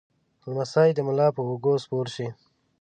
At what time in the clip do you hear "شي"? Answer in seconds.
2.15-2.27